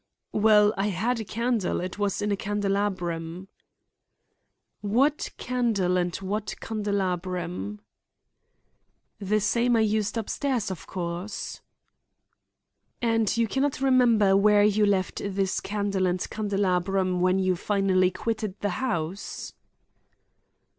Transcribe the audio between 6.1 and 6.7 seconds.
what